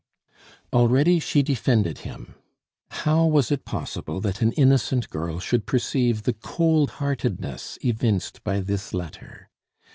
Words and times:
Already 0.73 1.19
she 1.19 1.43
defended 1.43 1.99
him. 1.99 2.33
How 2.89 3.23
was 3.27 3.51
it 3.51 3.65
possible 3.65 4.19
that 4.21 4.41
an 4.41 4.51
innocent 4.53 5.11
girl 5.11 5.37
should 5.37 5.67
perceive 5.67 6.23
the 6.23 6.33
cold 6.33 6.89
heartedness 6.97 7.77
evinced 7.83 8.43
by 8.43 8.61
this 8.61 8.95
letter? 8.95 9.51